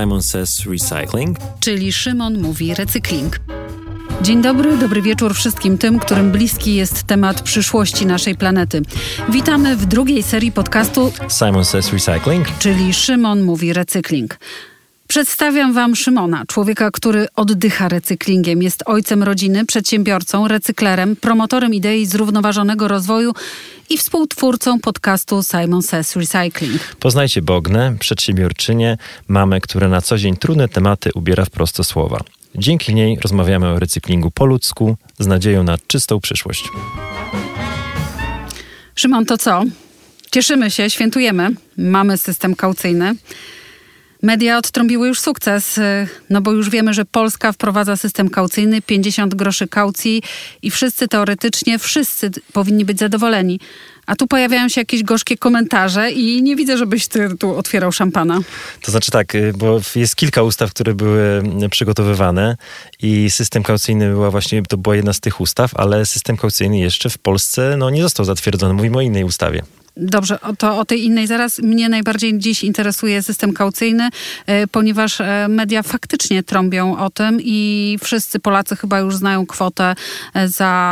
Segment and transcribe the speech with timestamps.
[0.00, 3.40] Simon Says Recycling, czyli Szymon mówi recykling.
[4.22, 8.82] Dzień dobry, dobry wieczór wszystkim tym, którym bliski jest temat przyszłości naszej planety.
[9.28, 14.38] Witamy w drugiej serii podcastu Simon Says Recycling, czyli Szymon mówi recykling.
[15.12, 18.62] Przedstawiam Wam Szymona, człowieka, który oddycha recyklingiem.
[18.62, 23.32] Jest ojcem rodziny, przedsiębiorcą, recyklerem, promotorem idei zrównoważonego rozwoju
[23.90, 26.82] i współtwórcą podcastu Simon Says Recycling.
[27.00, 28.98] Poznajcie Bognę, przedsiębiorczynię,
[29.28, 32.20] mamę, która na co dzień trudne tematy ubiera w proste słowa.
[32.54, 36.64] Dzięki niej rozmawiamy o recyklingu po ludzku z nadzieją na czystą przyszłość.
[38.94, 39.64] Szymon, to co?
[40.30, 41.50] Cieszymy się, świętujemy.
[41.76, 43.14] Mamy system kaucyjny.
[44.22, 49.34] Media odtrąbiły już sukces, y, no bo już wiemy, że Polska wprowadza system kaucyjny, 50
[49.34, 50.22] groszy kaucji
[50.62, 53.60] i wszyscy teoretycznie, wszyscy powinni być zadowoleni.
[54.06, 58.40] A tu pojawiają się jakieś gorzkie komentarze i nie widzę, żebyś ty tu otwierał szampana.
[58.82, 62.56] To znaczy tak, y, bo jest kilka ustaw, które były y, przygotowywane
[63.02, 67.10] i system kaucyjny była właśnie, to była jedna z tych ustaw, ale system kaucyjny jeszcze
[67.10, 68.74] w Polsce no, nie został zatwierdzony.
[68.74, 69.62] Mówimy o innej ustawie.
[69.96, 71.58] Dobrze, to o tej innej zaraz.
[71.58, 74.08] Mnie najbardziej dziś interesuje system kaucyjny,
[74.46, 79.94] e, ponieważ e, media faktycznie trąbią o tym i wszyscy Polacy chyba już znają kwotę
[80.34, 80.82] e, za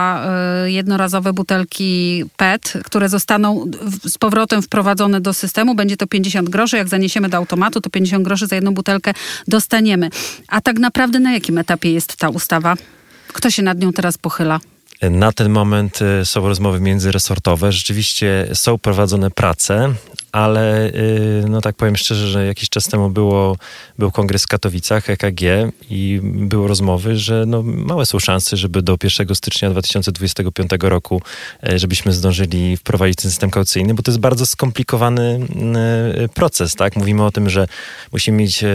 [0.65, 3.65] jednorazowe butelki PET, które zostaną
[4.05, 5.75] z powrotem wprowadzone do systemu.
[5.75, 6.77] Będzie to 50 groszy.
[6.77, 9.15] Jak zaniesiemy do automatu, to 50 groszy za jedną butelkę
[9.49, 10.11] dostaniemy.
[10.49, 12.75] A tak naprawdę na jakim etapie jest ta ustawa?
[13.29, 14.61] Kto się nad nią teraz pochyla?
[15.03, 17.73] Na ten moment są rozmowy międzyresortowe.
[17.73, 19.95] Rzeczywiście są prowadzone prace
[20.33, 23.57] ale y, no tak powiem szczerze, że jakiś czas temu było,
[23.99, 25.41] był kongres w Katowicach, EKG
[25.91, 31.23] i były rozmowy, że no małe są szanse, żeby do 1 stycznia 2025 roku,
[31.69, 35.41] e, żebyśmy zdążyli wprowadzić ten system kaucyjny, bo to jest bardzo skomplikowany
[36.25, 36.97] e, proces, tak?
[36.97, 37.67] Mówimy o tym, że
[38.13, 38.69] musimy mieć, e,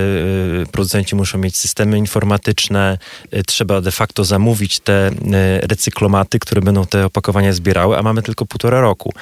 [0.71, 2.97] producenci muszą mieć systemy informatyczne,
[3.45, 5.11] trzeba de facto zamówić te
[5.61, 9.13] recyklomaty, które będą te opakowania zbierały, a mamy tylko półtora roku.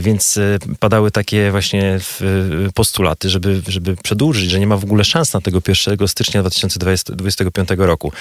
[0.00, 0.38] Więc
[0.80, 2.00] padały takie właśnie
[2.74, 7.68] postulaty, żeby, żeby przedłużyć, że nie ma w ogóle szans na tego 1 stycznia 2025
[7.76, 8.12] roku.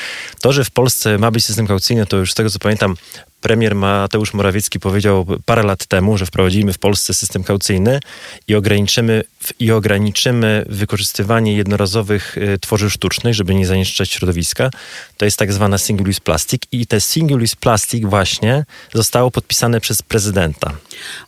[0.41, 2.95] To, że w Polsce ma być system kaucyjny, to już z tego co pamiętam,
[3.43, 7.99] premier Mateusz Morawiecki powiedział parę lat temu, że wprowadzimy w Polsce system kaucyjny
[8.47, 9.23] i ograniczymy,
[9.59, 14.69] i ograniczymy wykorzystywanie jednorazowych y, tworzyw sztucznych, żeby nie zanieczyszczać środowiska.
[15.17, 19.81] To jest tak zwana single use plastic i te single use plastic właśnie zostało podpisane
[19.81, 20.73] przez prezydenta.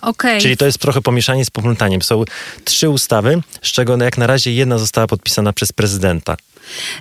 [0.02, 0.42] Okay.
[0.42, 2.02] Czyli to jest trochę pomieszanie z poplątaniem.
[2.02, 2.24] Są
[2.64, 6.38] trzy ustawy, z czego jak na razie jedna została podpisana przez prezydenta.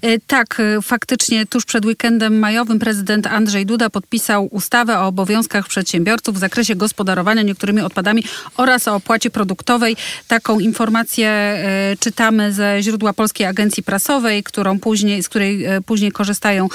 [0.03, 5.69] E, tak, e, faktycznie tuż przed weekendem majowym prezydent Andrzej Duda podpisał ustawę o obowiązkach
[5.69, 8.25] przedsiębiorców w zakresie gospodarowania niektórymi odpadami
[8.57, 9.97] oraz o opłacie produktowej.
[10.29, 16.69] Taką informację e, czytamy ze źródła Polskiej Agencji Prasowej, którą później, z której później korzystają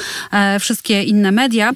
[0.60, 1.72] wszystkie inne media.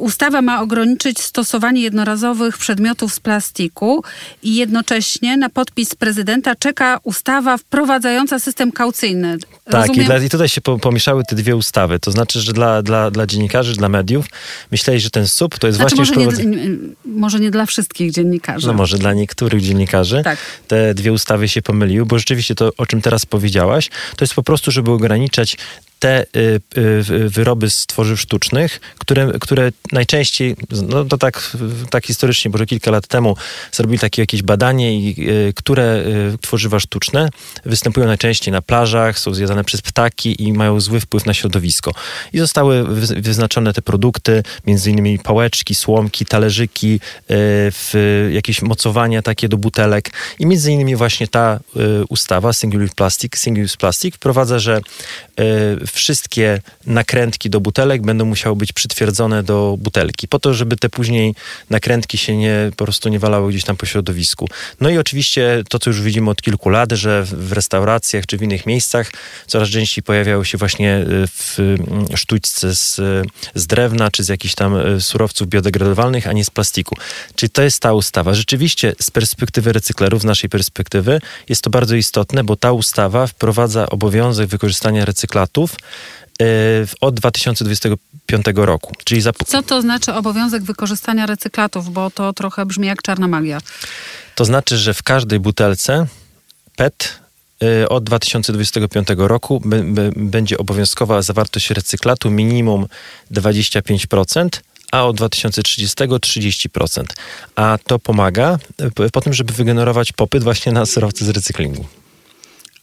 [0.00, 4.04] Ustawa ma ograniczyć stosowanie jednorazowych przedmiotów z plastiku
[4.42, 9.38] i jednocześnie na podpis prezydenta czeka ustawa wprowadzająca system kaucyjny.
[9.64, 10.02] Tak, Rozumiem?
[10.02, 11.98] i, dla, i tutaj się pomieszały te dwie ustawy.
[11.98, 14.26] To znaczy, że dla, dla, dla dziennikarzy, dla mediów
[14.70, 16.24] myśleli, że ten SUP to jest znaczy, właśnie...
[16.24, 16.68] Może, nie,
[17.04, 18.66] może nie dla wszystkich dziennikarzy.
[18.66, 20.22] No może dla niektórych dziennikarzy.
[20.24, 20.38] Tak.
[20.68, 24.42] Te dwie ustawy się pomyliły, bo rzeczywiście to, o czym teraz powiedziałaś, to jest po
[24.42, 25.56] prostu, żeby ograniczać
[26.04, 30.56] te y, y, wyroby z tworzyw sztucznych, które, które najczęściej,
[30.88, 31.56] no to tak,
[31.90, 33.36] tak historycznie, może kilka lat temu
[33.72, 36.04] zrobili takie jakieś badanie, i, y, które
[36.40, 37.28] tworzywa sztuczne
[37.64, 41.92] występują najczęściej na plażach, są zjadane przez ptaki i mają zły wpływ na środowisko.
[42.32, 42.84] I zostały
[43.16, 47.00] wyznaczone te produkty, między innymi pałeczki, słomki, talerzyki,
[48.30, 51.60] jakieś mocowania takie do butelek i między innymi właśnie ta
[52.08, 54.80] ustawa Single Plastic, Single Plastic wprowadza, że
[55.94, 61.34] wszystkie nakrętki do butelek będą musiały być przytwierdzone do butelki, po to, żeby te później
[61.70, 64.48] nakrętki się nie, po prostu nie walały gdzieś tam po środowisku.
[64.80, 68.42] No i oczywiście to, co już widzimy od kilku lat, że w restauracjach czy w
[68.42, 69.10] innych miejscach
[69.46, 73.00] coraz częściej pojawiały się właśnie y, w mm, sztućce z,
[73.54, 76.96] z drewna czy z jakichś tam y, surowców biodegradowalnych, a nie z plastiku.
[77.34, 78.34] Czyli to jest ta ustawa.
[78.34, 83.90] Rzeczywiście z perspektywy recyklerów, z naszej perspektywy jest to bardzo istotne, bo ta ustawa wprowadza
[83.90, 85.73] obowiązek wykorzystania recyklatów
[86.42, 86.46] E,
[87.00, 88.92] od 2025 roku.
[89.04, 89.32] Czyli za...
[89.46, 91.92] Co to znaczy obowiązek wykorzystania recyklatów?
[91.92, 93.58] Bo to trochę brzmi jak czarna magia.
[94.34, 96.06] To znaczy, że w każdej butelce
[96.76, 97.20] PET
[97.62, 99.62] e, od 2025 roku
[100.16, 102.86] będzie obowiązkowa zawartość recyklatu minimum
[103.32, 104.48] 25%,
[104.92, 107.04] a od 2030 30%.
[107.56, 108.58] A to pomaga
[109.12, 111.86] po tym, żeby wygenerować popyt właśnie na surowce z recyklingu.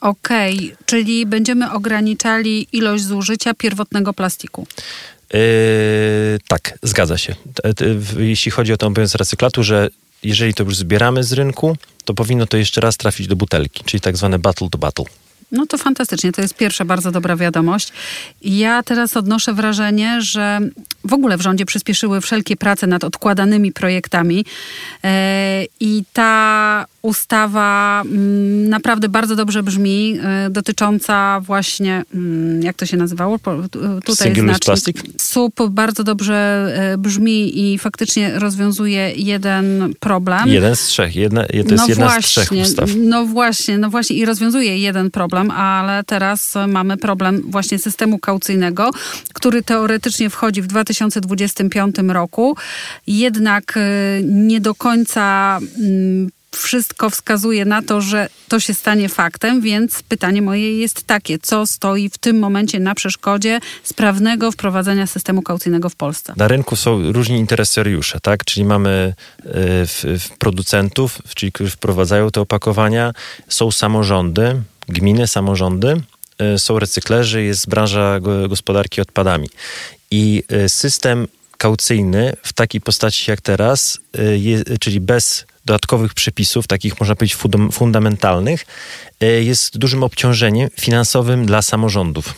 [0.01, 4.67] Okej, okay, czyli będziemy ograniczali ilość zużycia pierwotnego plastiku.
[5.33, 5.39] Yy,
[6.47, 7.35] tak, zgadza się.
[8.17, 9.89] Jeśli chodzi o ten obowiązek recyklatu, że
[10.23, 14.01] jeżeli to już zbieramy z rynku, to powinno to jeszcze raz trafić do butelki, czyli
[14.01, 15.05] tak zwane battle to battle.
[15.51, 17.91] No to fantastycznie, to jest pierwsza bardzo dobra wiadomość.
[18.41, 20.59] Ja teraz odnoszę wrażenie, że
[21.03, 24.45] w ogóle w rządzie przyspieszyły wszelkie prace nad odkładanymi projektami
[25.03, 32.85] e, i ta ustawa mm, naprawdę bardzo dobrze brzmi, e, dotycząca właśnie, mm, jak to
[32.85, 33.39] się nazywało?
[34.05, 34.97] Tutaj Single plastic?
[35.21, 40.47] SUP bardzo dobrze e, brzmi i faktycznie rozwiązuje jeden problem.
[40.47, 42.89] Jeden z trzech, jedna, to jest no jedna właśnie, z trzech ustaw.
[42.97, 48.89] No właśnie, no właśnie i rozwiązuje jeden problem, ale teraz mamy problem właśnie systemu kaucyjnego,
[49.33, 52.57] który teoretycznie wchodzi w 2025 roku,
[53.07, 53.81] jednak e,
[54.23, 60.41] nie do końca mm, wszystko wskazuje na to, że to się stanie faktem, więc pytanie
[60.41, 65.95] moje jest takie, co stoi w tym momencie na przeszkodzie sprawnego wprowadzenia systemu kaucyjnego w
[65.95, 66.33] Polsce?
[66.37, 68.45] Na rynku są różni interesariusze, tak?
[68.45, 69.13] Czyli mamy
[69.45, 73.13] y, producentów, czyli którzy wprowadzają te opakowania,
[73.47, 76.01] są samorządy, gminy, samorządy,
[76.55, 78.19] y, są recyklerzy, jest branża
[78.49, 79.49] gospodarki odpadami.
[80.11, 81.27] I y, system
[81.57, 83.99] kaucyjny w takiej postaci jak teraz,
[84.79, 87.37] czyli bez dodatkowych przepisów, takich można powiedzieć
[87.71, 88.65] fundamentalnych,
[89.21, 92.33] e, jest dużym obciążeniem finansowym dla samorządów.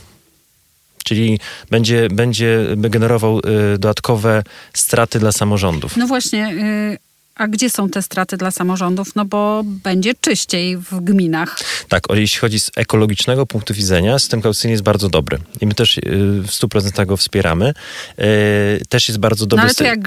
[1.04, 1.40] Czyli
[1.70, 3.42] będzie, będzie generował e,
[3.78, 4.44] dodatkowe
[4.74, 5.98] straty dla samorządów.
[5.98, 9.16] No właśnie, y, a gdzie są te straty dla samorządów?
[9.16, 11.60] No bo będzie czyściej w gminach.
[11.90, 15.38] Tak, jeśli chodzi z ekologicznego punktu widzenia, system kaucyjny jest bardzo dobry.
[15.62, 16.02] I my też y,
[16.42, 17.74] w 100% go wspieramy.
[18.20, 19.64] Y, też jest bardzo dobry.
[19.64, 20.00] No ale to jak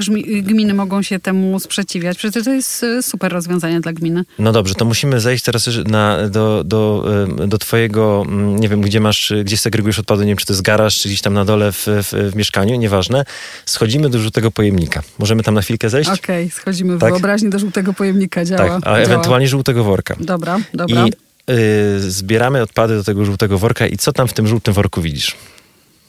[0.43, 2.19] gminy mogą się temu sprzeciwiać?
[2.19, 4.25] Przecież to jest y, super rozwiązanie dla gminy.
[4.39, 7.05] No dobrze, to musimy zejść teraz na, do, do,
[7.47, 10.63] do twojego, mm, nie wiem, gdzie masz, gdzie segregujesz odpady, nie wiem, czy to jest
[10.63, 13.25] garaż, czy gdzieś tam na dole w, w, w mieszkaniu, nieważne.
[13.67, 15.03] Schodzimy do żółtego pojemnika.
[15.19, 16.11] Możemy tam na chwilkę zejść?
[16.11, 17.16] Okej, okay, schodzimy w tak?
[17.17, 18.69] Wyobraźni do żółtego pojemnika działa.
[18.69, 18.99] Tak, a działa.
[18.99, 20.17] ewentualnie żółtego worka.
[20.21, 21.07] Dobra, dobra.
[21.07, 21.13] I
[21.51, 25.37] y, zbieramy odpady do tego żółtego worka i co tam w tym żółtym worku widzisz?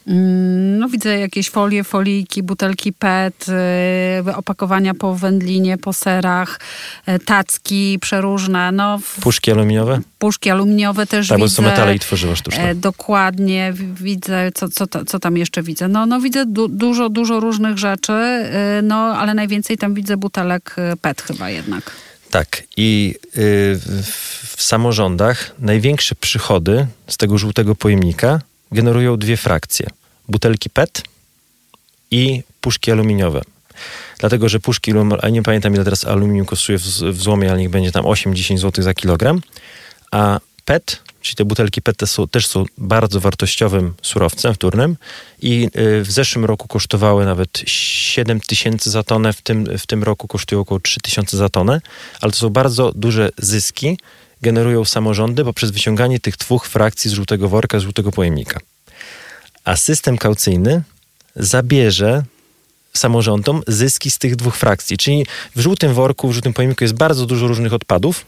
[0.08, 3.46] Mm, no widzę jakieś folie, foliki, butelki PET,
[4.26, 6.60] yy, opakowania po wędlinie, po serach,
[7.06, 8.72] yy, tacki przeróżne.
[8.72, 10.00] No, puszki aluminiowe?
[10.18, 11.56] Puszki aluminiowe też tak, widzę.
[11.56, 12.68] Tak, bo są metale i tworzywa sztuczne.
[12.68, 13.72] Yy, dokładnie.
[14.00, 15.88] Widzę, co, co, co tam jeszcze widzę?
[15.88, 20.76] No, no widzę du dużo, dużo różnych rzeczy, y, no ale najwięcej tam widzę butelek
[20.92, 21.90] y, PET chyba jednak.
[22.30, 22.62] Tak.
[22.76, 23.30] I y,
[24.56, 28.40] w samorządach największe przychody z tego żółtego pojemnika
[28.72, 29.86] generują dwie frakcje
[30.28, 31.02] butelki PET
[32.10, 33.42] i puszki aluminiowe.
[34.18, 34.92] Dlatego, że puszki,
[35.30, 38.84] nie pamiętam ile teraz aluminium kosztuje w, w złomie, ale niech będzie tam 8-10 zł
[38.84, 39.40] za kilogram,
[40.10, 44.96] a PET, czyli te butelki PET są, też są bardzo wartościowym surowcem wtórnym
[45.42, 50.02] i y, w zeszłym roku kosztowały nawet 7 tysięcy za tonę, w tym, w tym
[50.02, 51.80] roku kosztują około 3 tysiące za tonę,
[52.20, 53.98] ale to są bardzo duże zyski,
[54.42, 58.60] generują samorządy poprzez wyciąganie tych dwóch frakcji z żółtego worka, z żółtego pojemnika
[59.68, 60.82] a system kaucyjny
[61.36, 62.22] zabierze
[62.94, 64.96] samorządom zyski z tych dwóch frakcji.
[64.96, 65.26] Czyli
[65.56, 68.26] w żółtym worku, w żółtym pojemniku jest bardzo dużo różnych odpadów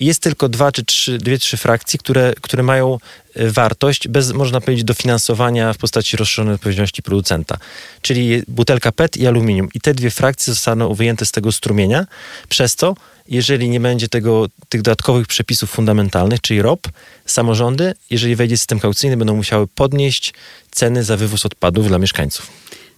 [0.00, 2.98] jest tylko dwa czy trzy, dwie, trzy frakcje, które, które mają
[3.34, 7.58] e, wartość bez, można powiedzieć, dofinansowania w postaci rozszerzonej odpowiedzialności producenta.
[8.02, 9.68] Czyli butelka PET i aluminium.
[9.74, 12.06] I te dwie frakcje zostaną wyjęte z tego strumienia,
[12.48, 12.94] przez co
[13.28, 16.88] jeżeli nie będzie tego, tych dodatkowych przepisów fundamentalnych, czyli ROP,
[17.26, 20.34] samorządy, jeżeli wejdzie system kaucyjny, będą musiały podnieść
[20.70, 22.46] ceny za wywóz odpadów dla mieszkańców.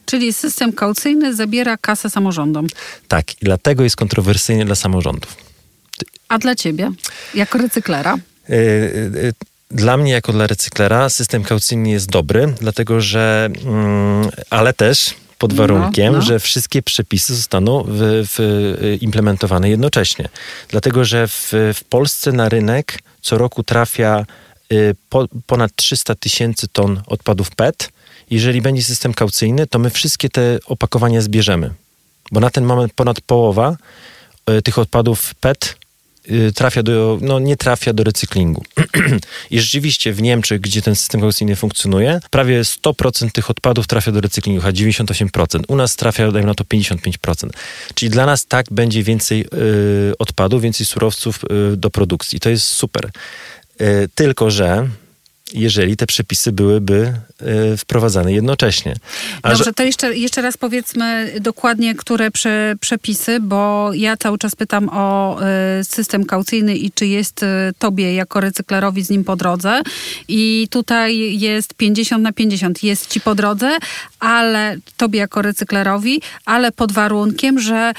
[0.07, 2.67] Czyli system kaucyjny zabiera kasę samorządom.
[3.09, 5.37] Tak, i dlatego jest kontrowersyjny dla samorządów.
[6.29, 6.91] A dla ciebie,
[7.35, 8.15] jako recyklera?
[8.49, 9.33] E, e,
[9.71, 15.53] dla mnie, jako dla recyklera, system kaucyjny jest dobry, dlatego że, mm, ale też pod
[15.53, 16.25] no, warunkiem, no, no.
[16.25, 20.29] że wszystkie przepisy zostaną w, w implementowane jednocześnie.
[20.69, 24.27] Dlatego, że w, w Polsce na rynek co roku trafia
[24.73, 27.89] y, po, ponad 300 tysięcy ton odpadów PET.
[28.31, 31.71] Jeżeli będzie system kaucyjny, to my wszystkie te opakowania zbierzemy.
[32.33, 33.77] Bo na ten moment ponad połowa
[34.51, 35.77] y, tych odpadów PET
[36.55, 38.65] trafia do, no nie trafia do recyklingu.
[39.51, 44.21] I rzeczywiście w Niemczech, gdzie ten system kaucyjny funkcjonuje, prawie 100% tych odpadów trafia do
[44.21, 45.61] recyklingu, a 98%.
[45.69, 47.51] U nas trafia, dajmy na to 55%.
[47.95, 49.41] Czyli dla nas tak będzie więcej
[50.11, 51.41] y, odpadów, więcej surowców
[51.73, 52.41] y, do produkcji.
[52.41, 53.11] To jest super.
[53.81, 54.89] Y, tylko, że
[55.53, 57.15] jeżeli te przepisy byłyby
[57.73, 58.95] y, wprowadzane jednocześnie.
[59.43, 59.73] A Dobrze, że...
[59.73, 65.39] to jeszcze, jeszcze raz powiedzmy dokładnie, które prze, przepisy, bo ja cały czas pytam o
[65.81, 67.47] y, system kaucyjny i czy jest y,
[67.79, 69.83] tobie jako recyklerowi z nim po drodze.
[70.29, 72.83] I tutaj jest 50 na 50.
[72.83, 73.79] Jest ci po drodze,
[74.21, 77.93] ale tobie jako recyklerowi, ale pod warunkiem, że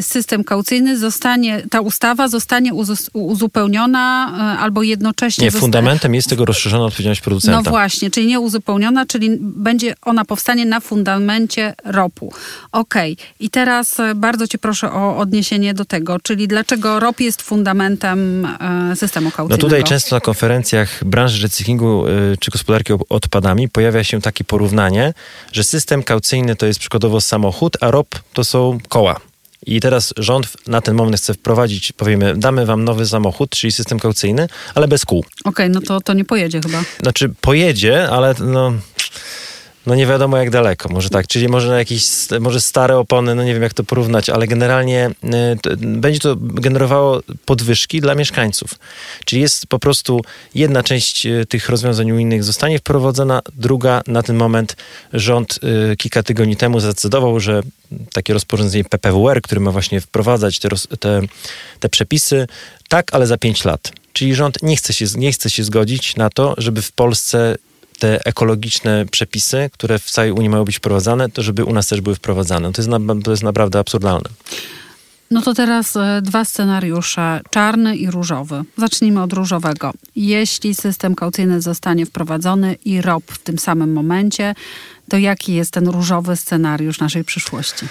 [0.00, 2.70] system kaucyjny zostanie, ta ustawa zostanie
[3.12, 5.44] uzupełniona albo jednocześnie...
[5.44, 7.62] Nie, fundamentem jest tego rozszerzona odpowiedzialność producenta.
[7.62, 12.32] No właśnie, czyli nie uzupełniona, czyli będzie ona powstanie na fundamencie ROP-u.
[12.72, 13.26] Okej, okay.
[13.40, 18.46] i teraz e, bardzo cię proszę o odniesienie do tego, czyli dlaczego ROP jest fundamentem
[18.90, 19.66] e, systemu kaucyjnego?
[19.66, 25.14] No tutaj często na konferencjach branży recyklingu e, czy gospodarki odpadami pojawia się takie porównanie,
[25.52, 29.20] że system kaucyjny to jest przykładowo samochód, a ROP to są koła.
[29.66, 33.98] I teraz rząd na ten moment chce wprowadzić, powiemy, damy wam nowy samochód, czyli system
[33.98, 35.18] kaucyjny, ale bez kół.
[35.18, 36.82] Okej, okay, no to, to nie pojedzie chyba.
[37.02, 38.72] Znaczy pojedzie, ale no
[39.86, 42.06] no nie wiadomo jak daleko, może tak, czyli może na jakieś,
[42.40, 45.10] może stare opony, no nie wiem jak to porównać, ale generalnie
[45.66, 48.74] y, będzie to generowało podwyżki dla mieszkańców.
[49.24, 50.20] Czyli jest po prostu
[50.54, 54.76] jedna część y, tych rozwiązań unijnych zostanie wprowadzona, druga na ten moment
[55.12, 55.60] rząd
[55.92, 57.62] y, kilka tygodni temu zdecydował, że
[58.12, 60.68] takie rozporządzenie PPWR, które ma właśnie wprowadzać te,
[61.00, 61.20] te,
[61.80, 62.46] te przepisy,
[62.88, 63.92] tak, ale za pięć lat.
[64.12, 67.56] Czyli rząd nie chce, się, nie chce się zgodzić na to, żeby w Polsce
[67.98, 72.00] te ekologiczne przepisy, które w całej Unii mają być wprowadzane, to żeby u nas też
[72.00, 72.72] były wprowadzane.
[72.72, 74.30] To jest, na, to jest naprawdę absurdalne.
[75.30, 78.62] No to teraz e, dwa scenariusze, czarny i różowy.
[78.76, 79.92] Zacznijmy od różowego.
[80.16, 84.54] Jeśli system kaucyjny zostanie wprowadzony i ROP w tym samym momencie,
[85.08, 87.86] to jaki jest ten różowy scenariusz naszej przyszłości?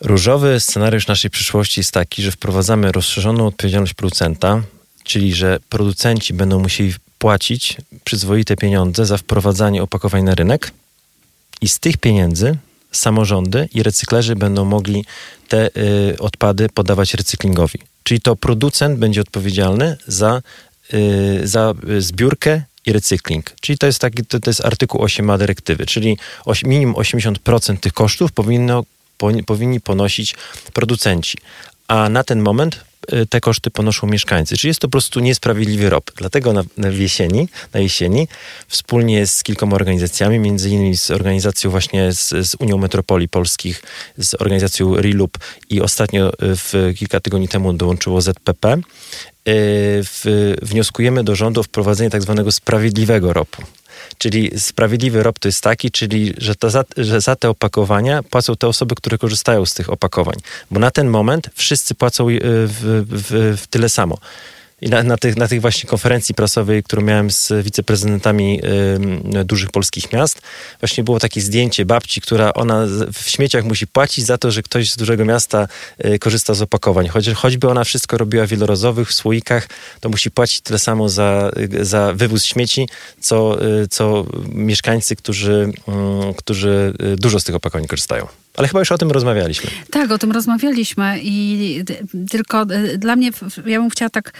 [0.00, 4.62] Różowy scenariusz naszej przyszłości jest taki, że wprowadzamy rozszerzoną odpowiedzialność producenta,
[5.04, 6.94] czyli że producenci będą musieli
[7.26, 10.70] płacić przyzwoite pieniądze za wprowadzanie opakowań na rynek
[11.60, 12.56] i z tych pieniędzy
[12.92, 15.04] samorządy i recyklerzy będą mogli
[15.48, 17.78] te y, odpady podawać recyklingowi.
[18.02, 20.42] Czyli to producent będzie odpowiedzialny za,
[20.94, 23.52] y, za zbiórkę i recykling.
[23.60, 26.18] Czyli to jest taki, to, to jest artykuł 8a dyrektywy, czyli
[26.64, 28.84] minimum 80% tych kosztów powinno,
[29.18, 30.34] po, powinni ponosić
[30.72, 31.38] producenci.
[31.88, 32.85] A na ten moment Y,
[33.30, 34.56] te koszty ponoszą mieszkańcy.
[34.56, 36.10] Czyli jest to po prostu niesprawiedliwy ROP.
[36.16, 38.28] Dlatego na, na, jesieni, na jesieni
[38.68, 43.82] wspólnie z kilkoma organizacjami, między innymi z organizacją właśnie z, z Unią Metropolii Polskich,
[44.18, 45.38] z organizacją RILUB
[45.70, 48.80] i ostatnio y, w, kilka tygodni temu dołączyło ZPP, y,
[49.44, 53.75] w, wnioskujemy do rządu o wprowadzenie tak zwanego sprawiedliwego ROP-u.
[54.18, 58.56] Czyli sprawiedliwy ROP to jest taki, czyli że, to za, że za te opakowania płacą
[58.56, 60.36] te osoby, które korzystają z tych opakowań.
[60.70, 64.18] Bo na ten moment wszyscy płacą y, w, w, w tyle samo.
[64.80, 68.60] I na, na, tych, na tych właśnie konferencji prasowej, którą miałem z wiceprezydentami
[69.40, 70.42] y, dużych polskich miast,
[70.80, 74.92] właśnie było takie zdjęcie babci, która ona w śmieciach musi płacić za to, że ktoś
[74.92, 75.68] z dużego miasta
[76.04, 77.08] y, korzysta z opakowań.
[77.08, 79.68] Choć, choćby ona wszystko robiła w wielorazowych, w słoikach,
[80.00, 82.88] to musi płacić tyle samo za, y, za wywóz śmieci,
[83.20, 88.26] co, y, co mieszkańcy, którzy, mm, którzy y, dużo z tych opakowań korzystają.
[88.56, 89.70] Ale chyba już o tym rozmawialiśmy.
[89.90, 91.84] Tak, o tym rozmawialiśmy i
[92.30, 92.66] tylko
[92.98, 93.30] dla mnie,
[93.66, 94.32] ja bym chciała tak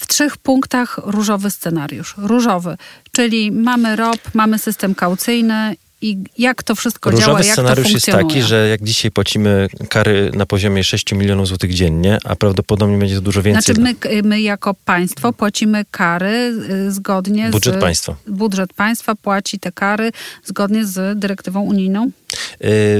[0.00, 2.14] w trzech punktach różowy scenariusz.
[2.18, 2.76] Różowy,
[3.12, 8.06] czyli mamy ROP, mamy system kaucyjny i jak to wszystko Różowy działa, jak scenariusz jest
[8.06, 13.14] taki, że jak dzisiaj płacimy kary na poziomie 6 milionów złotych dziennie, a prawdopodobnie będzie
[13.14, 13.74] to dużo więcej.
[13.74, 17.66] Znaczy my, my jako państwo płacimy kary y, zgodnie budżet z...
[17.66, 18.16] Budżet państwa.
[18.26, 20.12] Budżet państwa płaci te kary
[20.44, 22.06] zgodnie z dyrektywą unijną?
[22.06, 22.10] Y,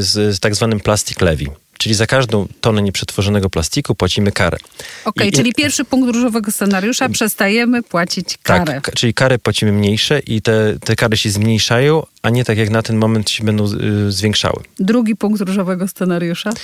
[0.03, 1.47] z, z tak zwanym plastic levy.
[1.81, 4.59] Czyli za każdą tonę nieprzetworzonego plastiku płacimy karę.
[5.05, 8.65] Okej, okay, czyli pierwszy punkt różowego scenariusza, przestajemy płacić karę.
[8.65, 12.71] Tak, czyli kary płacimy mniejsze i te, te kary się zmniejszają, a nie tak jak
[12.71, 14.63] na ten moment się będą y, zwiększały.
[14.79, 16.51] Drugi punkt różowego scenariusza?
[16.51, 16.55] Y,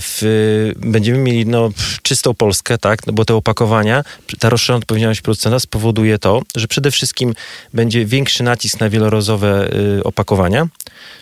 [0.00, 1.70] w, będziemy mieli no,
[2.02, 4.04] czystą Polskę, tak, no bo te opakowania,
[4.38, 7.34] ta rozszerzona odpowiedzialność producenta spowoduje to, że przede wszystkim
[7.74, 10.68] będzie większy nacisk na wielorazowe y, opakowania,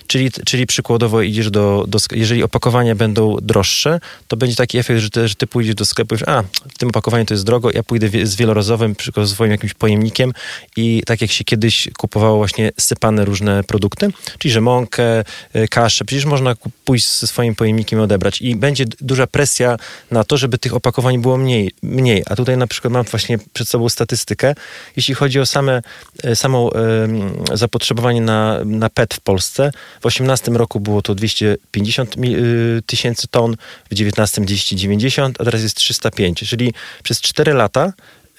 [0.07, 5.11] Czyli, czyli przykładowo idziesz do, do jeżeli opakowania będą droższe, to będzie taki efekt, że
[5.11, 7.71] ty, że ty pójdziesz do sklepu i wiesz, a w tym opakowaniu to jest drogo,
[7.71, 10.33] ja pójdę z wielorazowym, przykład swoim jakimś pojemnikiem.
[10.77, 14.09] I tak jak się kiedyś kupowało właśnie sypane różne produkty,
[14.39, 15.21] czyli że mąkę,
[15.57, 18.43] y, kaszę, przecież można pójść ze swoim pojemnikiem odebrać.
[18.43, 19.77] I będzie duża presja
[20.11, 22.23] na to, żeby tych opakowań było mniej, mniej.
[22.27, 24.55] A tutaj na przykład mam właśnie przed sobą statystykę,
[24.97, 25.83] jeśli chodzi o same,
[26.25, 32.17] y, samą um, zapotrzebowanie na, na PET w Polsce, w 2018 roku było to 250
[32.17, 36.45] y, tysięcy ton, w 2019 290, a teraz jest 305.
[36.49, 37.93] Czyli przez 4 lata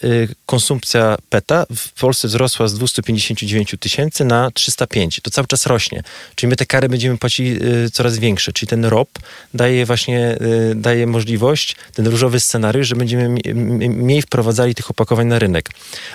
[0.04, 5.20] y, konsumpcja PETA w Polsce wzrosła z 259 tysięcy na 305.
[5.24, 6.04] To cały czas rośnie.
[6.36, 8.54] Czyli my te kary będziemy płacić y, coraz większe.
[8.54, 9.10] Czyli ten ROP
[9.54, 10.38] daje właśnie,
[10.76, 13.30] daje możliwość, ten różowy scenariusz, że będziemy
[13.90, 15.70] mniej wprowadzali tych opakowań na rynek,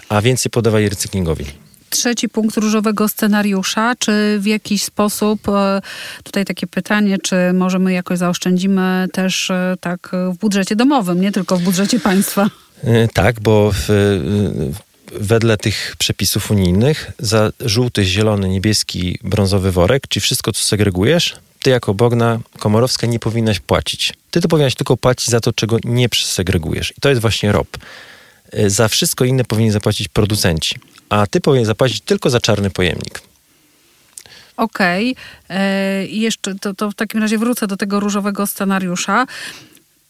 [0.08, 5.82] a więcej podawali recyklingowi trzeci punkt różowego scenariusza, czy w jakiś sposób, e,
[6.24, 11.32] tutaj takie pytanie, czy może my jakoś zaoszczędzimy też e, tak w budżecie domowym, nie
[11.32, 12.50] tylko w budżecie państwa?
[12.84, 13.88] E, tak, bo w,
[15.12, 21.70] wedle tych przepisów unijnych za żółty, zielony, niebieski, brązowy worek, czyli wszystko, co segregujesz, ty
[21.70, 24.12] jako Bogna Komorowska nie powinnaś płacić.
[24.30, 26.90] Ty to powinnaś tylko płacić za to, czego nie przesegregujesz.
[26.98, 27.76] I to jest właśnie ROP.
[28.66, 30.78] Za wszystko inne powinni zapłacić producenci
[31.10, 33.20] a ty powinien zapłacić tylko za czarny pojemnik.
[34.56, 35.16] Okej.
[35.46, 35.56] Okay.
[35.58, 39.26] E, jeszcze to, to w takim razie wrócę do tego różowego scenariusza.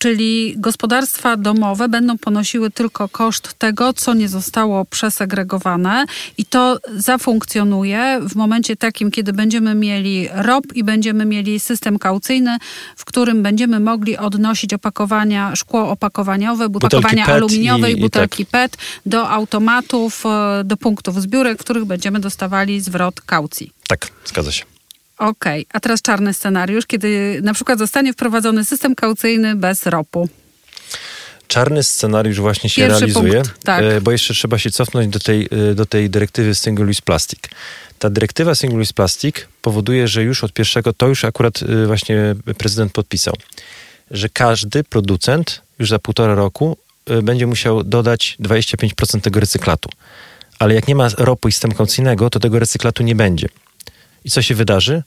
[0.02, 6.04] Czyli gospodarstwa domowe będą ponosiły tylko koszt tego, co nie zostało przesegregowane
[6.38, 12.58] i to zafunkcjonuje w momencie takim, kiedy będziemy mieli ROP i będziemy mieli system kaucyjny,
[12.96, 18.50] w którym będziemy mogli odnosić opakowania, szkło opakowaniowe, opakowania aluminiowe i, i butelki tak.
[18.50, 18.76] PET
[19.06, 23.72] do automatów, e, do punktów zbiórek, w których będziemy dostawali zwrot kaucji.
[23.88, 24.69] Tak, zgadza się.
[25.20, 25.66] Okej, okay.
[25.72, 30.28] a teraz czarny scenariusz, kiedy na przykład zostanie wprowadzony system kaucyjny bez ropu.
[31.48, 33.82] Czarny scenariusz właśnie się Pierwszy realizuje, punkt, tak.
[33.84, 37.38] E, bo jeszcze trzeba się cofnąć do tej, e, do tej dyrektywy Single Use Plastic.
[37.98, 42.34] Ta dyrektywa Single Use Plastic powoduje, że już od pierwszego, to już akurat e, właśnie
[42.58, 43.34] prezydent podpisał,
[44.10, 46.76] że każdy producent już za półtora roku
[47.22, 49.88] będzie musiał dodać 25% tego recyklatu.
[50.58, 53.48] Ale jak nie ma ropu i systemu kaucyjnego, to tego recyklatu nie będzie.
[54.24, 55.02] I co się wydarzy?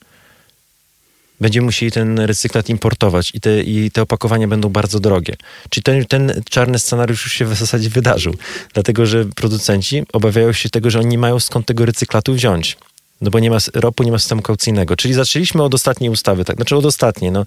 [1.40, 5.36] Będziemy musieli ten recyklat importować i te, i te opakowania będą bardzo drogie.
[5.70, 8.34] Czyli ten, ten czarny scenariusz już się w zasadzie wydarzył,
[8.74, 12.76] dlatego że producenci obawiają się tego, że oni nie mają skąd tego recyklatu wziąć.
[13.24, 14.96] No bo nie ma ropu, nie ma systemu kaucyjnego.
[14.96, 16.56] Czyli zaczęliśmy od ostatniej ustawy, tak?
[16.56, 17.44] Znaczy od ostatniej, no.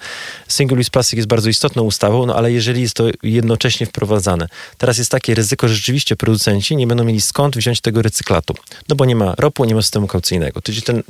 [0.48, 4.48] Single Use Plastic jest bardzo istotną ustawą, no ale jeżeli jest to jednocześnie wprowadzane.
[4.77, 8.53] Teraz jest takie ryzyko, że rzeczywiście producenci nie będą mieli skąd wziąć tego recyklatu.
[8.89, 10.62] No bo nie ma ropu, nie ma systemu kaucyjnego.
[10.62, 11.03] Czyli ten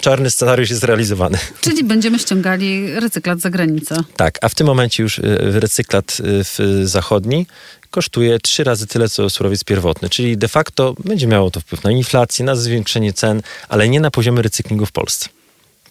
[0.00, 1.38] czarny scenariusz jest realizowany.
[1.60, 3.96] Czyli będziemy ściągali recyklat za granicę.
[4.16, 7.46] Tak, a w tym momencie już y, recyklat w zachodni
[7.92, 10.08] kosztuje trzy razy tyle, co surowiec pierwotny.
[10.08, 14.10] Czyli de facto będzie miało to wpływ na inflację, na zwiększenie cen, ale nie na
[14.10, 15.28] poziomie recyklingu w Polsce.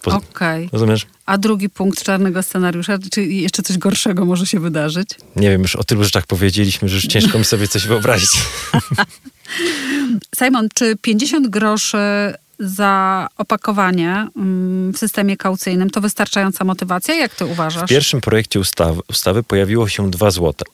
[0.06, 0.20] Okej.
[0.30, 0.70] Okay.
[0.72, 1.08] Rozumiesz?
[1.26, 5.10] A drugi punkt czarnego scenariusza, czy jeszcze coś gorszego może się wydarzyć?
[5.36, 8.30] Nie wiem, już o tylu rzeczach powiedzieliśmy, że już ciężko mi sobie coś wyobrazić.
[10.40, 11.98] Simon, czy 50 groszy
[12.60, 17.16] za opakowanie mm, w systemie kaucyjnym to wystarczająca motywacja?
[17.16, 17.84] Jak ty uważasz?
[17.84, 20.66] W pierwszym projekcie ustawy, ustawy pojawiło się 2 złote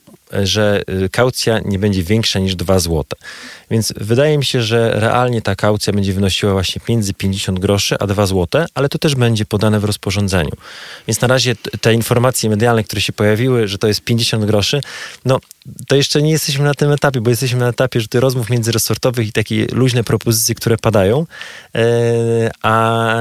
[0.42, 3.04] że y, kaucja nie będzie większa niż 2 zł.
[3.70, 8.06] Więc wydaje mi się, że realnie ta kaucja będzie wynosiła właśnie między 50 groszy a
[8.06, 10.52] 2 zł, ale to też będzie podane w rozporządzeniu.
[11.06, 14.80] Więc na razie te informacje medialne, które się pojawiły, że to jest 50 groszy,
[15.24, 15.38] no
[15.88, 19.32] to jeszcze nie jesteśmy na tym etapie, bo jesteśmy na etapie że rozmów międzyresortowych i
[19.32, 21.26] takie luźne propozycje, które padają,
[21.74, 23.14] e, a,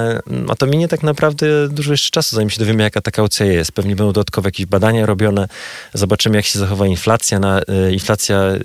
[0.47, 3.71] a to minie tak naprawdę dużo jeszcze czasu, zanim się dowiemy, jaka ta kaucja jest.
[3.71, 5.47] Pewnie będą dodatkowe jakieś badania robione,
[5.93, 7.39] zobaczymy, jak się zachowa inflacja.
[7.39, 8.59] Na, e, inflacja e,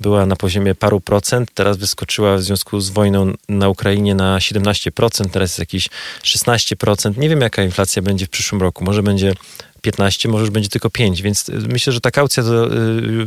[0.00, 5.30] była na poziomie paru procent, teraz wyskoczyła w związku z wojną na Ukrainie na 17%,
[5.30, 5.88] teraz jest jakieś
[6.22, 7.18] 16%.
[7.18, 8.84] Nie wiem, jaka inflacja będzie w przyszłym roku.
[8.84, 9.34] Może będzie
[9.82, 13.26] 15, może już będzie tylko 5, więc y, myślę, że ta kaucja to, y, y,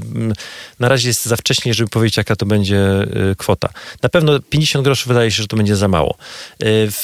[0.80, 3.70] na razie jest za wcześnie, żeby powiedzieć, jaka to będzie y, kwota.
[4.04, 6.18] Na pewno 50 groszy wydaje się, że to będzie za mało.
[6.60, 7.04] W,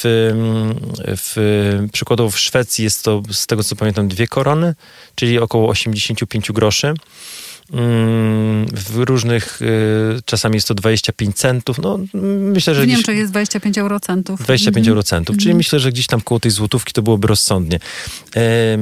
[1.06, 4.74] w, przykładowo w Szwecji jest to, z tego co pamiętam, dwie korony,
[5.14, 6.94] czyli około 85 groszy.
[7.70, 9.66] Mm, w różnych, y,
[10.24, 11.78] czasami jest to 25 centów.
[11.78, 11.98] No,
[12.54, 14.42] myślę, że w Niemczech jest 25 eurocentów.
[14.42, 14.92] 25 mm.
[14.92, 15.56] eurocentów, czyli mm.
[15.56, 17.78] myślę, że gdzieś tam koło tej złotówki to byłoby rozsądnie.
[18.36, 18.78] E, e,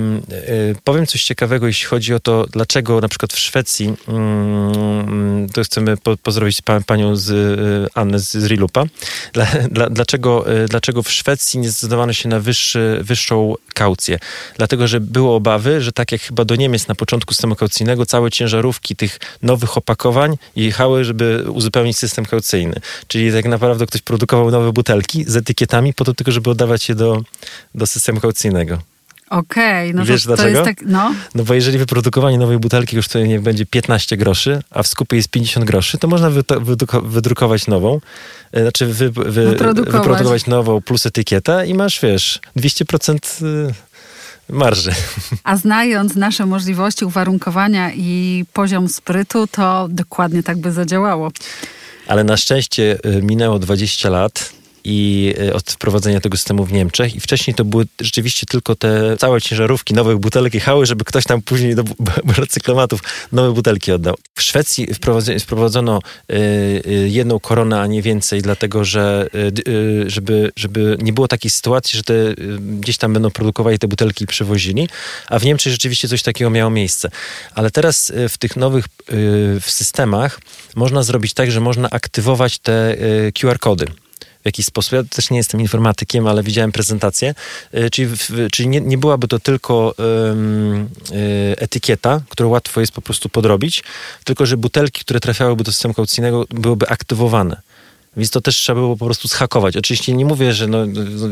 [0.85, 5.97] powiem coś ciekawego, jeśli chodzi o to, dlaczego na przykład w Szwecji, mm, to chcemy
[5.97, 8.85] po, pozdrowić pa, panią z, e, Annę z, z Rilupa,
[9.33, 14.19] dla, dla, dlaczego, dlaczego w Szwecji nie zdecydowano się na wyższy, wyższą kaucję?
[14.57, 18.31] Dlatego, że było obawy, że tak jak chyba do Niemiec na początku systemu kaucyjnego, całe
[18.31, 22.75] ciężarówki tych nowych opakowań jechały, żeby uzupełnić system kaucyjny.
[23.09, 26.95] Czyli tak naprawdę ktoś produkował nowe butelki z etykietami po to tylko, żeby oddawać je
[26.95, 27.23] do,
[27.75, 28.79] do systemu kaucyjnego.
[29.31, 31.15] Okej, okay, no Wiesz to, to jest tak, no.
[31.35, 35.29] no bo jeżeli wyprodukowanie nowej butelki kosztuje niech będzie 15 groszy, a w skupie jest
[35.29, 36.31] 50 groszy, to można
[37.03, 38.01] wydrukować nową,
[38.53, 39.93] e, znaczy wy, wy, wyprodukować.
[39.93, 43.73] wyprodukować nową plus etykietę i masz, wiesz, 200%
[44.53, 44.93] marży.
[45.45, 51.31] A znając nasze możliwości uwarunkowania i poziom sprytu, to dokładnie tak by zadziałało.
[52.07, 57.15] Ale na szczęście y, minęło 20 lat i y, od wprowadzenia tego systemu w Niemczech
[57.15, 61.43] i wcześniej to były rzeczywiście tylko te całe ciężarówki nowych butelek jechały, żeby ktoś tam
[61.43, 61.85] później do
[62.39, 63.01] recyklomatów
[63.33, 64.17] nowe butelki oddał.
[64.35, 64.89] W Szwecji
[65.41, 65.99] wprowadzono
[66.33, 66.35] y,
[66.87, 69.27] y, jedną koronę, a nie więcej, dlatego że
[70.07, 72.15] żeby, żeby nie było takiej sytuacji, że te,
[72.59, 74.89] gdzieś tam będą produkowali te butelki i przewozili,
[75.29, 77.11] a w Niemczech rzeczywiście coś takiego miało miejsce.
[77.55, 78.85] Ale teraz w tych nowych
[79.61, 80.41] w systemach
[80.77, 82.97] można zrobić tak, że można aktywować te
[83.39, 83.87] QR-kody
[84.43, 84.93] w jakiś sposób.
[84.93, 87.35] Ja też nie jestem informatykiem, ale widziałem prezentację.
[87.73, 88.13] E, czyli,
[88.53, 90.89] czyli nie, nie byłaby to tylko um,
[91.57, 93.83] etykieta, którą łatwo jest po prostu podrobić,
[94.25, 97.63] tylko że butelki, które trafiałyby do systemu kaucyjnego, byłyby aktywowane.
[98.17, 99.77] Więc to też trzeba było po prostu schakować.
[99.77, 100.79] Oczywiście nie mówię, że no,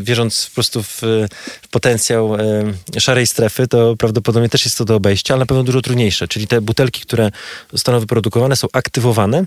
[0.02, 1.02] wierząc po prostu w,
[1.62, 5.62] w potencjał e, szarej strefy, to prawdopodobnie też jest to do obejścia, ale na pewno
[5.62, 6.28] dużo trudniejsze.
[6.28, 7.30] Czyli te butelki, które
[7.72, 9.44] zostaną wyprodukowane, są aktywowane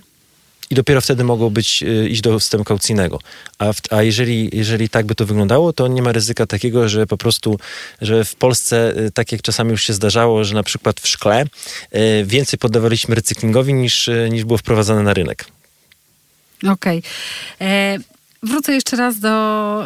[0.72, 3.20] i dopiero wtedy mogą być, y, iść do systemu kaucyjnego.
[3.58, 7.08] A, w, a jeżeli, jeżeli tak by to wyglądało, to nie ma ryzyka takiego, że
[7.08, 7.60] po prostu,
[8.02, 11.46] że w Polsce, y, tak jak czasami już się zdarzało, że na przykład w szkle
[11.46, 15.46] y, więcej poddawaliśmy recyklingowi niż, niż było wprowadzane na rynek.
[16.70, 16.98] Okej.
[16.98, 17.68] Okay.
[17.68, 17.98] E,
[18.44, 19.30] Wrócę jeszcze raz do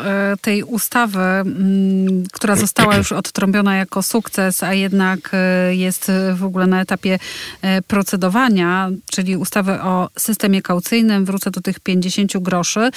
[0.05, 6.43] e, tej ustawy, mm, która została już odtrąbiona jako sukces, a jednak e, jest w
[6.43, 7.19] ogóle na etapie
[7.61, 11.25] e, procedowania, czyli ustawy o systemie kaucyjnym.
[11.25, 12.89] Wrócę do tych 50 groszy.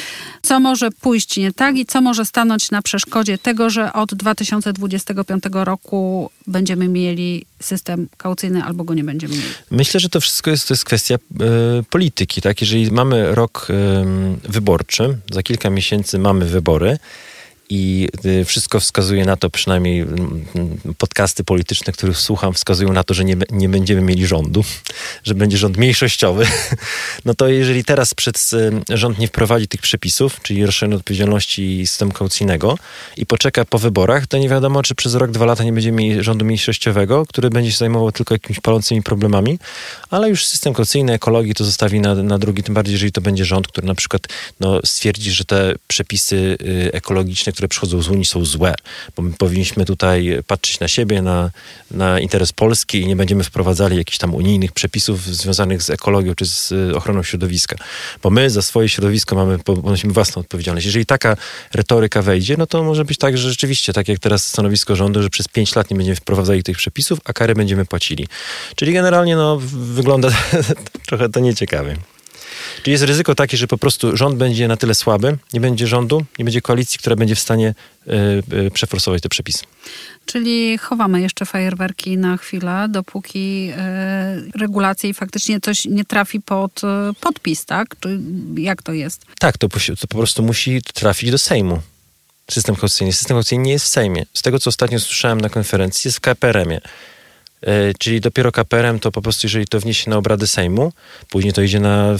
[0.42, 5.44] Co może pójść nie tak i co może stanąć na przeszkodzie tego, że od 2025
[5.53, 9.49] roku będziemy mieli system kaucyjny albo go nie będziemy mieli?
[9.71, 11.18] Myślę, że to wszystko jest, to jest kwestia y,
[11.90, 12.40] polityki.
[12.40, 12.61] Tak?
[12.61, 13.68] Jeżeli mamy rok
[14.44, 16.99] wyborczy, za kilka miesięcy mamy wybory
[17.68, 20.46] i y, wszystko wskazuje na to, przynajmniej mm,
[20.98, 24.64] podcasty polityczne, których słucham, wskazują na to, że nie, nie będziemy mieli rządu,
[25.24, 26.46] że będzie rząd mniejszościowy.
[27.24, 28.50] No to jeżeli teraz przed
[28.88, 32.78] rząd nie wprowadzi tych przepisów, czyli rozszerzenia odpowiedzialności systemu kaucyjnego
[33.16, 36.24] i poczeka po wyborach, to nie wiadomo, czy przez rok, dwa lata nie będziemy mieli
[36.24, 39.59] rządu mniejszościowego, który będzie się zajmował tylko jakimiś palącymi problemami,
[40.11, 43.44] ale już system kaucyjny, ekologii to zostawi na, na drugi, tym bardziej, jeżeli to będzie
[43.44, 44.22] rząd, który na przykład
[44.61, 48.75] no, stwierdzi, że te przepisy y, ekologiczne, które przychodzą z Unii są złe,
[49.16, 51.51] bo my powinniśmy tutaj patrzeć na siebie, na,
[51.90, 56.47] na interes Polski i nie będziemy wprowadzali jakichś tam unijnych przepisów związanych z ekologią czy
[56.47, 57.77] z y, ochroną środowiska,
[58.23, 60.87] bo my za swoje środowisko mamy, ponosimy własną odpowiedzialność.
[60.87, 61.37] Jeżeli taka
[61.75, 65.31] retoryka wejdzie, no to może być tak, że rzeczywiście, tak jak teraz stanowisko rządu, że
[65.31, 68.29] przez pięć lat nie będziemy wprowadzali tych przepisów, a kary będziemy płacili.
[68.77, 70.29] Czyli generalnie no, wygląda
[71.09, 71.97] trochę to nieciekawie.
[72.83, 76.25] Czyli jest ryzyko takie, że po prostu rząd będzie na tyle słaby, nie będzie rządu,
[76.38, 77.75] nie będzie koalicji, która będzie w stanie
[78.07, 78.12] y,
[78.67, 79.64] y, przeforsować te przepisy.
[80.27, 83.71] Czyli chowamy jeszcze fajerwerki na chwilę, dopóki
[84.55, 86.81] y, regulacje i faktycznie coś nie trafi pod
[87.21, 87.97] podpis, tak?
[88.01, 88.21] Czy
[88.57, 89.23] jak to jest?
[89.38, 89.69] Tak, to,
[90.01, 91.81] to po prostu musi trafić do Sejmu
[92.51, 93.12] system konstytucyjny.
[93.12, 94.27] System konstytucyjny nie jest w Sejmie.
[94.33, 96.81] Z tego, co ostatnio słyszałem na konferencji, jest w KPRM-ie.
[97.62, 100.92] E, czyli dopiero kaperem to po prostu, jeżeli to wniesie na obrady Sejmu,
[101.31, 102.16] później to idzie na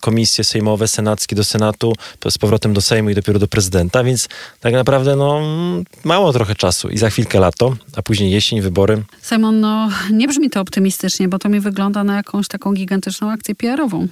[0.00, 1.92] komisje sejmowe, senackie do Senatu,
[2.30, 4.28] z powrotem do Sejmu i dopiero do prezydenta, więc
[4.60, 5.40] tak naprawdę no,
[6.04, 9.02] mało trochę czasu i za chwilkę lato, a później jesień, wybory.
[9.22, 13.54] Simon, no nie brzmi to optymistycznie, bo to mi wygląda na jakąś taką gigantyczną akcję
[13.54, 14.08] PR-ową.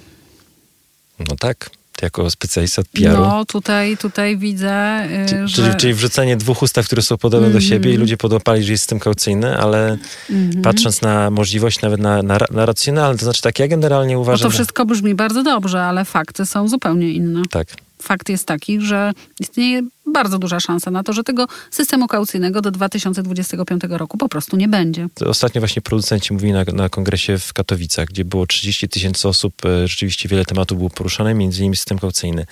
[1.19, 3.21] No tak jako specjalista od PR-u.
[3.21, 5.07] No, tutaj, tutaj widzę,
[5.45, 5.55] że...
[5.63, 7.59] Czyli, czyli wrzucenie dwóch ustaw, które są podobne mm -hmm.
[7.59, 7.69] do mhm.
[7.69, 9.97] siebie i ludzie podłapali, że jest system kaucyjny, ale
[10.29, 10.61] mm -hmm.
[10.61, 14.45] patrząc na możliwość, nawet na, na, na racjonalne, to znaczy tak, ja generalnie uważam...
[14.45, 17.41] No to wszystko brzmi bardzo dobrze, ale fakty są zupełnie inne.
[17.49, 17.67] Tak
[18.01, 22.71] fakt jest taki, że istnieje bardzo duża szansa na to, że tego systemu kaucyjnego do
[22.71, 25.07] 2025 roku po prostu nie będzie.
[25.25, 29.87] Ostatnio właśnie producenci mówili na, na kongresie w Katowicach, gdzie było 30 tysięcy osób, e,
[29.87, 32.45] rzeczywiście wiele tematów było poruszane, między innymi system kaucyjny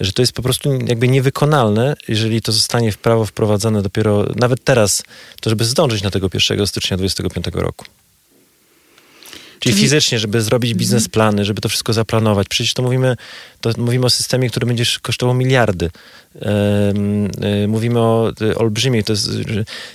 [0.00, 4.64] że to jest po prostu jakby niewykonalne, jeżeli to zostanie w prawo wprowadzone dopiero nawet
[4.64, 5.02] teraz,
[5.40, 7.84] to żeby zdążyć na tego 1 stycznia 2025 roku.
[9.62, 10.78] Czyli, Czyli, fizycznie, żeby zrobić mhm.
[10.78, 12.48] biznesplany, żeby to wszystko zaplanować.
[12.48, 13.16] Przecież to mówimy,
[13.60, 15.90] to mówimy o systemie, który będzie kosztował miliardy.
[16.34, 19.30] Yy, mówimy o yy, olbrzymiej, to jest,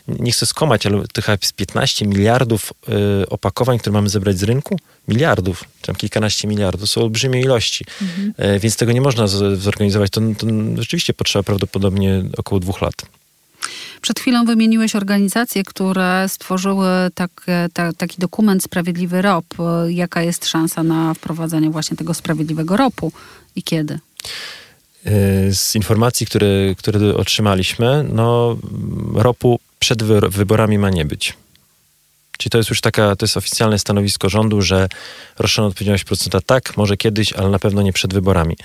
[0.08, 1.04] nie chcę skomać, ale
[1.42, 2.96] jest 15 miliardów yy,
[3.30, 4.80] opakowań, które mamy zebrać z rynku.
[5.08, 7.86] Miliardów, tam kilkanaście miliardów, są olbrzymie ilości.
[8.02, 8.60] Mhm.
[8.60, 10.12] Więc tego nie można zorganizować.
[10.12, 13.17] To, to rzeczywiście potrzeba prawdopodobnie około dwóch lat.
[14.02, 17.32] Przed chwilą wymieniłeś organizacje, które stworzyły tak,
[17.74, 19.46] ta, taki dokument Sprawiedliwy ROP.
[19.88, 23.12] Jaka jest szansa na wprowadzenie właśnie tego sprawiedliwego ROPu
[23.56, 24.00] i kiedy?
[25.06, 25.10] E,
[25.54, 28.58] z informacji, które, które otrzymaliśmy, no,
[29.14, 31.34] ropu przed wyborami ma nie być.
[32.38, 34.88] Czyli to jest już taka, to jest oficjalne stanowisko rządu, że
[35.40, 38.56] roszczoną odpowiedzialność procenta tak, może kiedyś, ale na pewno nie przed wyborami.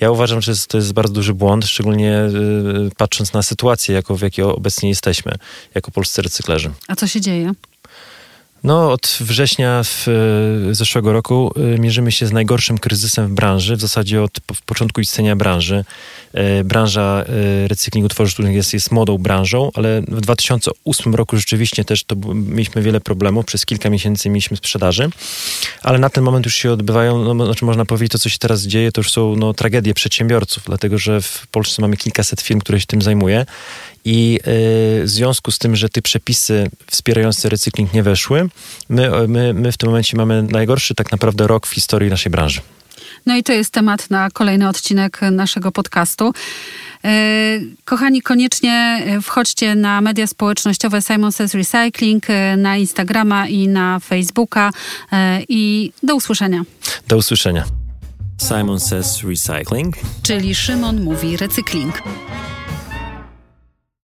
[0.00, 2.18] Ja uważam, że to jest bardzo duży błąd, szczególnie
[2.86, 5.32] y, patrząc na sytuację, jako, w jakiej obecnie jesteśmy,
[5.74, 6.70] jako polscy recyklerzy.
[6.88, 7.52] A co się dzieje?
[8.64, 13.76] No, od września w, e, zeszłego roku e, mierzymy się z najgorszym kryzysem w branży,
[13.76, 15.84] w zasadzie od początku istnienia branży.
[16.32, 17.24] E, branża
[17.66, 22.82] recyklingu tworzyw sztucznych jest, jest młodą branżą, ale w 2008 roku rzeczywiście też to mieliśmy
[22.82, 23.44] wiele problemów.
[23.44, 25.10] Przez kilka miesięcy mieliśmy sprzedaży,
[25.82, 28.62] ale na ten moment już się odbywają, no, znaczy można powiedzieć, to co się teraz
[28.62, 32.80] dzieje, to już są no, tragedie przedsiębiorców, dlatego że w Polsce mamy kilkaset firm, które
[32.80, 33.46] się tym zajmuje
[34.04, 34.40] i y,
[35.04, 38.48] w związku z tym, że te przepisy wspierające recykling nie weszły,
[38.88, 42.60] my, my, my w tym momencie mamy najgorszy tak naprawdę rok w historii naszej branży.
[43.26, 46.32] No i to jest temat na kolejny odcinek naszego podcastu.
[47.04, 54.00] Y, kochani, koniecznie wchodźcie na media społecznościowe Simon Says Recycling, y, na Instagrama i na
[54.00, 54.70] Facebooka
[55.48, 56.62] i do usłyszenia.
[57.08, 57.64] Do usłyszenia.
[58.48, 59.96] Simon Says Recycling.
[60.22, 62.02] Czyli Szymon mówi recykling.